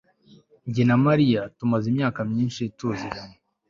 [0.73, 3.37] jye na mariya tumaze imyaka myinshi tuziranye